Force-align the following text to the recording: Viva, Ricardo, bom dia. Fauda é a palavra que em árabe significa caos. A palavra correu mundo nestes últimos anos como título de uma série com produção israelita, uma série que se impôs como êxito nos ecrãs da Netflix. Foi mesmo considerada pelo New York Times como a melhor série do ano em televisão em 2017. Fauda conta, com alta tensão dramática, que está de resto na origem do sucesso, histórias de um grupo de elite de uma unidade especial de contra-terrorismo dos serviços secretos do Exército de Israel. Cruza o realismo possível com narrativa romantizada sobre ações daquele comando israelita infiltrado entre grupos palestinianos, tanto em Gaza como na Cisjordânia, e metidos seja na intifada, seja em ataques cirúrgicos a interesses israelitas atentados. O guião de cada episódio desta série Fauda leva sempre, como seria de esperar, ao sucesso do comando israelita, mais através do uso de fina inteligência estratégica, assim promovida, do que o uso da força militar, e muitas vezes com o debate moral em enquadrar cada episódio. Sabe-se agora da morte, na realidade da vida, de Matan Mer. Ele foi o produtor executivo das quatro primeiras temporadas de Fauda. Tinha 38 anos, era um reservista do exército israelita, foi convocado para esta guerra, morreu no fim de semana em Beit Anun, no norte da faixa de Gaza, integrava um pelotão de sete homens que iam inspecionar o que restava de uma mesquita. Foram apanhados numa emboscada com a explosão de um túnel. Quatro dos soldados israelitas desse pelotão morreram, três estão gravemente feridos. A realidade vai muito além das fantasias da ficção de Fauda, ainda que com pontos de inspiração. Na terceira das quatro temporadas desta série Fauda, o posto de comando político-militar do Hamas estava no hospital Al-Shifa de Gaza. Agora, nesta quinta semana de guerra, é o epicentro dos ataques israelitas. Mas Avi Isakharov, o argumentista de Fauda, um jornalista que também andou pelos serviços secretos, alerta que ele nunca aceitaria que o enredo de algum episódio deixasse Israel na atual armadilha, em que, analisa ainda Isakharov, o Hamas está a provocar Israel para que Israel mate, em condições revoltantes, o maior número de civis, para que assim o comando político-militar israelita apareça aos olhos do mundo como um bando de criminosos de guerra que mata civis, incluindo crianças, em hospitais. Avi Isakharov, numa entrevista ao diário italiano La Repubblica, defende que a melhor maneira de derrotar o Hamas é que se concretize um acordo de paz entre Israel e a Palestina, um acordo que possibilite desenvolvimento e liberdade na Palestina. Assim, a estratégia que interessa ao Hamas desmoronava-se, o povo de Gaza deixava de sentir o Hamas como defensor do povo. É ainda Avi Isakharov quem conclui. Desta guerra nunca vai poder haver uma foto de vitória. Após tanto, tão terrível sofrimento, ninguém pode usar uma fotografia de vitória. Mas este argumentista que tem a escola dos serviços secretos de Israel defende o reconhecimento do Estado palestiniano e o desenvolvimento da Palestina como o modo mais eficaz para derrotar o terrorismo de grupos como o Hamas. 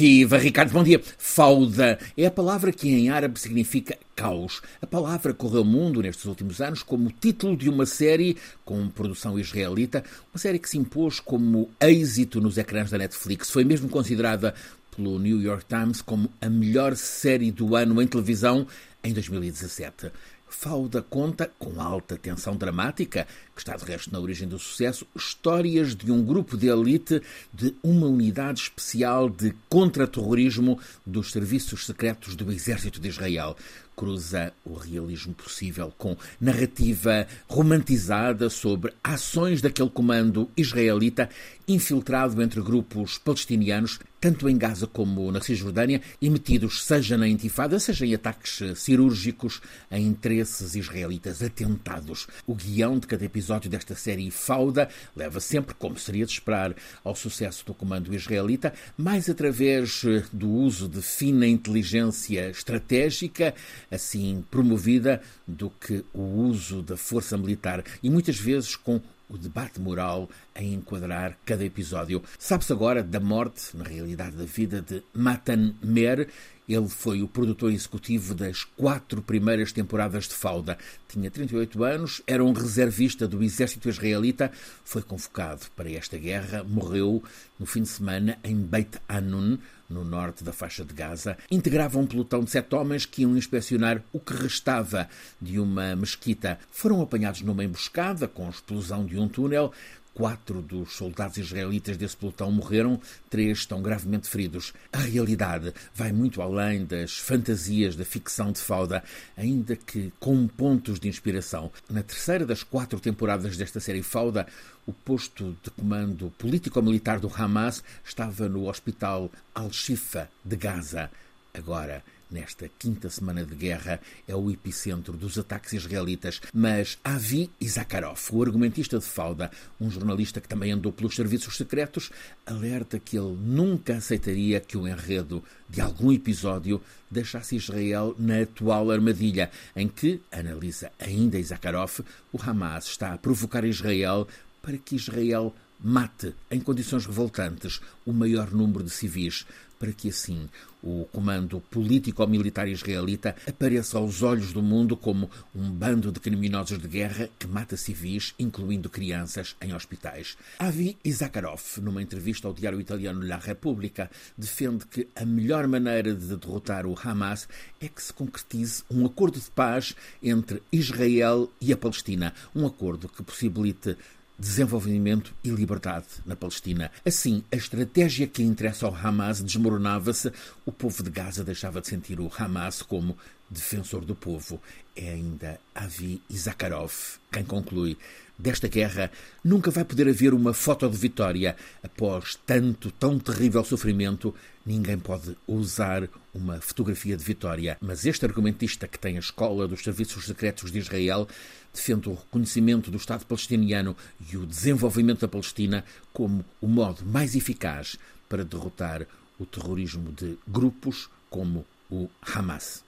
Viva, 0.00 0.38
Ricardo, 0.38 0.72
bom 0.72 0.82
dia. 0.82 0.98
Fauda 1.18 1.98
é 2.16 2.24
a 2.24 2.30
palavra 2.30 2.72
que 2.72 2.88
em 2.88 3.10
árabe 3.10 3.38
significa 3.38 3.98
caos. 4.16 4.62
A 4.80 4.86
palavra 4.86 5.34
correu 5.34 5.62
mundo 5.62 6.00
nestes 6.00 6.24
últimos 6.24 6.58
anos 6.58 6.82
como 6.82 7.12
título 7.12 7.54
de 7.54 7.68
uma 7.68 7.84
série 7.84 8.38
com 8.64 8.88
produção 8.88 9.38
israelita, 9.38 10.02
uma 10.32 10.38
série 10.38 10.58
que 10.58 10.70
se 10.70 10.78
impôs 10.78 11.20
como 11.20 11.68
êxito 11.78 12.40
nos 12.40 12.56
ecrãs 12.56 12.90
da 12.90 12.96
Netflix. 12.96 13.50
Foi 13.50 13.62
mesmo 13.62 13.90
considerada 13.90 14.54
pelo 14.96 15.18
New 15.18 15.38
York 15.38 15.66
Times 15.68 16.00
como 16.00 16.30
a 16.40 16.48
melhor 16.48 16.96
série 16.96 17.50
do 17.50 17.76
ano 17.76 18.00
em 18.00 18.06
televisão 18.06 18.66
em 19.04 19.12
2017. 19.12 20.10
Fauda 20.48 21.00
conta, 21.00 21.50
com 21.58 21.80
alta 21.80 22.16
tensão 22.16 22.56
dramática, 22.56 23.26
que 23.62 23.68
está 23.68 23.76
de 23.76 23.84
resto 23.84 24.10
na 24.10 24.18
origem 24.18 24.48
do 24.48 24.58
sucesso, 24.58 25.06
histórias 25.14 25.94
de 25.94 26.10
um 26.10 26.24
grupo 26.24 26.56
de 26.56 26.68
elite 26.68 27.20
de 27.52 27.74
uma 27.82 28.06
unidade 28.06 28.62
especial 28.62 29.28
de 29.28 29.54
contra-terrorismo 29.68 30.78
dos 31.04 31.30
serviços 31.30 31.84
secretos 31.84 32.34
do 32.34 32.50
Exército 32.50 32.98
de 32.98 33.08
Israel. 33.08 33.54
Cruza 33.94 34.50
o 34.64 34.72
realismo 34.72 35.34
possível 35.34 35.92
com 35.98 36.16
narrativa 36.40 37.26
romantizada 37.46 38.48
sobre 38.48 38.94
ações 39.04 39.60
daquele 39.60 39.90
comando 39.90 40.48
israelita 40.56 41.28
infiltrado 41.68 42.42
entre 42.42 42.62
grupos 42.62 43.18
palestinianos, 43.18 44.00
tanto 44.20 44.48
em 44.48 44.56
Gaza 44.56 44.86
como 44.86 45.30
na 45.30 45.40
Cisjordânia, 45.40 46.00
e 46.20 46.30
metidos 46.30 46.84
seja 46.84 47.16
na 47.16 47.28
intifada, 47.28 47.78
seja 47.78 48.06
em 48.06 48.14
ataques 48.14 48.60
cirúrgicos 48.76 49.60
a 49.90 49.98
interesses 49.98 50.74
israelitas 50.74 51.42
atentados. 51.42 52.26
O 52.46 52.54
guião 52.54 52.98
de 52.98 53.06
cada 53.06 53.24
episódio 53.24 53.49
desta 53.58 53.94
série 53.94 54.30
Fauda 54.30 54.88
leva 55.16 55.40
sempre, 55.40 55.74
como 55.74 55.98
seria 55.98 56.24
de 56.24 56.32
esperar, 56.32 56.74
ao 57.02 57.14
sucesso 57.14 57.64
do 57.64 57.74
comando 57.74 58.14
israelita, 58.14 58.72
mais 58.96 59.28
através 59.28 60.02
do 60.32 60.48
uso 60.48 60.88
de 60.88 61.02
fina 61.02 61.46
inteligência 61.46 62.50
estratégica, 62.50 63.54
assim 63.90 64.44
promovida, 64.50 65.20
do 65.46 65.70
que 65.70 66.04
o 66.12 66.22
uso 66.22 66.82
da 66.82 66.96
força 66.96 67.36
militar, 67.36 67.82
e 68.02 68.10
muitas 68.10 68.38
vezes 68.38 68.76
com 68.76 69.00
o 69.30 69.38
debate 69.38 69.80
moral 69.80 70.28
em 70.54 70.74
enquadrar 70.74 71.38
cada 71.46 71.64
episódio. 71.64 72.22
Sabe-se 72.38 72.72
agora 72.72 73.02
da 73.02 73.20
morte, 73.20 73.76
na 73.76 73.84
realidade 73.84 74.36
da 74.36 74.44
vida, 74.44 74.82
de 74.82 75.02
Matan 75.14 75.74
Mer. 75.82 76.28
Ele 76.68 76.88
foi 76.88 77.22
o 77.22 77.28
produtor 77.28 77.72
executivo 77.72 78.34
das 78.34 78.62
quatro 78.62 79.22
primeiras 79.22 79.72
temporadas 79.72 80.28
de 80.28 80.34
Fauda. 80.34 80.78
Tinha 81.08 81.30
38 81.30 81.82
anos, 81.82 82.22
era 82.26 82.44
um 82.44 82.52
reservista 82.52 83.26
do 83.26 83.42
exército 83.42 83.88
israelita, 83.88 84.52
foi 84.84 85.02
convocado 85.02 85.62
para 85.74 85.90
esta 85.90 86.16
guerra, 86.16 86.62
morreu 86.62 87.24
no 87.58 87.66
fim 87.66 87.82
de 87.82 87.88
semana 87.88 88.38
em 88.44 88.56
Beit 88.56 88.98
Anun, 89.08 89.58
no 89.90 90.04
norte 90.04 90.44
da 90.44 90.52
faixa 90.52 90.84
de 90.84 90.94
Gaza, 90.94 91.36
integrava 91.50 91.98
um 91.98 92.06
pelotão 92.06 92.44
de 92.44 92.50
sete 92.50 92.74
homens 92.74 93.04
que 93.04 93.22
iam 93.22 93.36
inspecionar 93.36 94.00
o 94.12 94.20
que 94.20 94.32
restava 94.32 95.08
de 95.42 95.58
uma 95.58 95.96
mesquita. 95.96 96.58
Foram 96.70 97.02
apanhados 97.02 97.42
numa 97.42 97.64
emboscada 97.64 98.28
com 98.28 98.46
a 98.46 98.50
explosão 98.50 99.04
de 99.04 99.18
um 99.18 99.28
túnel. 99.28 99.72
Quatro 100.12 100.60
dos 100.60 100.92
soldados 100.96 101.38
israelitas 101.38 101.96
desse 101.96 102.16
pelotão 102.16 102.50
morreram, 102.50 103.00
três 103.28 103.58
estão 103.58 103.80
gravemente 103.80 104.28
feridos. 104.28 104.72
A 104.92 104.98
realidade 104.98 105.72
vai 105.94 106.12
muito 106.12 106.42
além 106.42 106.84
das 106.84 107.16
fantasias 107.16 107.96
da 107.96 108.04
ficção 108.04 108.52
de 108.52 108.58
Fauda, 108.58 109.02
ainda 109.36 109.76
que 109.76 110.12
com 110.18 110.46
pontos 110.48 110.98
de 110.98 111.08
inspiração. 111.08 111.70
Na 111.88 112.02
terceira 112.02 112.44
das 112.44 112.62
quatro 112.62 112.98
temporadas 112.98 113.56
desta 113.56 113.80
série 113.80 114.02
Fauda, 114.02 114.46
o 114.86 114.92
posto 114.92 115.56
de 115.62 115.70
comando 115.70 116.32
político-militar 116.36 117.20
do 117.20 117.32
Hamas 117.32 117.82
estava 118.04 118.48
no 118.48 118.68
hospital 118.68 119.30
Al-Shifa 119.54 120.28
de 120.44 120.56
Gaza. 120.56 121.10
Agora, 121.54 122.02
nesta 122.30 122.68
quinta 122.68 123.08
semana 123.10 123.44
de 123.44 123.54
guerra, 123.54 124.00
é 124.26 124.34
o 124.34 124.50
epicentro 124.50 125.16
dos 125.16 125.38
ataques 125.38 125.72
israelitas. 125.72 126.40
Mas 126.52 126.98
Avi 127.04 127.50
Isakharov, 127.60 128.20
o 128.32 128.42
argumentista 128.42 128.98
de 128.98 129.04
Fauda, 129.04 129.50
um 129.80 129.90
jornalista 129.90 130.40
que 130.40 130.48
também 130.48 130.72
andou 130.72 130.92
pelos 130.92 131.14
serviços 131.14 131.56
secretos, 131.56 132.10
alerta 132.46 132.98
que 132.98 133.18
ele 133.18 133.36
nunca 133.40 133.96
aceitaria 133.96 134.60
que 134.60 134.76
o 134.76 134.86
enredo 134.86 135.42
de 135.68 135.80
algum 135.80 136.12
episódio 136.12 136.80
deixasse 137.10 137.56
Israel 137.56 138.14
na 138.18 138.42
atual 138.42 138.90
armadilha, 138.90 139.50
em 139.74 139.88
que, 139.88 140.20
analisa 140.30 140.92
ainda 140.98 141.38
Isakharov, 141.38 142.00
o 142.32 142.38
Hamas 142.40 142.86
está 142.86 143.12
a 143.12 143.18
provocar 143.18 143.64
Israel 143.64 144.28
para 144.62 144.78
que 144.78 144.96
Israel 144.96 145.54
mate, 145.82 146.34
em 146.50 146.60
condições 146.60 147.06
revoltantes, 147.06 147.80
o 148.04 148.12
maior 148.12 148.50
número 148.50 148.84
de 148.84 148.90
civis, 148.90 149.46
para 149.78 149.92
que 149.92 150.10
assim 150.10 150.46
o 150.82 151.06
comando 151.10 151.60
político-militar 151.70 152.68
israelita 152.68 153.34
apareça 153.46 153.96
aos 153.96 154.22
olhos 154.22 154.52
do 154.52 154.62
mundo 154.62 154.94
como 154.94 155.30
um 155.54 155.70
bando 155.70 156.12
de 156.12 156.20
criminosos 156.20 156.78
de 156.78 156.86
guerra 156.86 157.28
que 157.38 157.46
mata 157.46 157.76
civis, 157.76 158.34
incluindo 158.38 158.90
crianças, 158.90 159.56
em 159.60 159.74
hospitais. 159.74 160.36
Avi 160.58 160.98
Isakharov, 161.02 161.62
numa 161.80 162.02
entrevista 162.02 162.46
ao 162.46 162.54
diário 162.54 162.80
italiano 162.80 163.26
La 163.26 163.38
Repubblica, 163.38 164.10
defende 164.36 164.84
que 164.86 165.08
a 165.16 165.24
melhor 165.24 165.66
maneira 165.66 166.14
de 166.14 166.36
derrotar 166.36 166.86
o 166.86 166.96
Hamas 167.02 167.48
é 167.80 167.88
que 167.88 168.02
se 168.02 168.12
concretize 168.12 168.82
um 168.90 169.06
acordo 169.06 169.40
de 169.40 169.50
paz 169.50 169.94
entre 170.22 170.62
Israel 170.70 171.50
e 171.60 171.72
a 171.72 171.76
Palestina, 171.76 172.34
um 172.54 172.66
acordo 172.66 173.08
que 173.08 173.22
possibilite 173.22 173.96
desenvolvimento 174.40 175.34
e 175.44 175.50
liberdade 175.50 176.06
na 176.24 176.34
Palestina. 176.34 176.90
Assim, 177.04 177.44
a 177.52 177.56
estratégia 177.56 178.26
que 178.26 178.42
interessa 178.42 178.86
ao 178.86 178.94
Hamas 178.94 179.42
desmoronava-se, 179.42 180.32
o 180.64 180.72
povo 180.72 181.02
de 181.02 181.10
Gaza 181.10 181.44
deixava 181.44 181.80
de 181.82 181.88
sentir 181.88 182.18
o 182.18 182.32
Hamas 182.38 182.80
como 182.80 183.16
defensor 183.50 184.04
do 184.04 184.14
povo. 184.14 184.60
É 184.94 185.10
ainda 185.10 185.58
Avi 185.74 186.22
Isakharov 186.30 186.92
quem 187.32 187.44
conclui. 187.44 187.96
Desta 188.38 188.68
guerra 188.68 189.10
nunca 189.44 189.70
vai 189.70 189.84
poder 189.84 190.08
haver 190.08 190.32
uma 190.32 190.54
foto 190.54 190.88
de 190.88 190.96
vitória. 190.96 191.54
Após 191.82 192.38
tanto, 192.46 192.90
tão 192.90 193.18
terrível 193.18 193.62
sofrimento, 193.62 194.34
ninguém 194.64 194.98
pode 194.98 195.36
usar 195.46 196.08
uma 196.32 196.58
fotografia 196.60 197.16
de 197.16 197.24
vitória. 197.24 197.76
Mas 197.82 198.06
este 198.06 198.24
argumentista 198.24 198.88
que 198.88 198.98
tem 198.98 199.16
a 199.16 199.20
escola 199.20 199.68
dos 199.68 199.82
serviços 199.82 200.24
secretos 200.24 200.72
de 200.72 200.78
Israel 200.78 201.28
defende 201.72 202.08
o 202.08 202.14
reconhecimento 202.14 202.90
do 202.90 202.96
Estado 202.96 203.26
palestiniano 203.26 203.94
e 204.32 204.36
o 204.38 204.46
desenvolvimento 204.46 205.20
da 205.20 205.28
Palestina 205.28 205.84
como 206.12 206.42
o 206.62 206.66
modo 206.66 207.04
mais 207.04 207.36
eficaz 207.36 207.98
para 208.26 208.44
derrotar 208.44 209.06
o 209.38 209.44
terrorismo 209.44 210.12
de 210.12 210.38
grupos 210.46 211.10
como 211.28 211.66
o 211.90 212.08
Hamas. 212.22 212.84